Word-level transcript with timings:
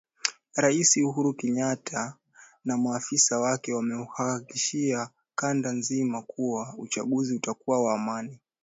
Rais 0.55 0.97
Uhuru 1.01 1.33
Kenyatta 1.33 2.17
na 2.65 2.77
maafisa 2.77 3.39
wake 3.39 3.73
wameihakikishia 3.73 5.09
kanda 5.35 5.71
nzima 5.71 6.21
kuwa 6.21 6.75
uchaguzi 6.77 7.35
utakuwa 7.35 7.83
wa 7.83 7.93
amani. 7.93 8.39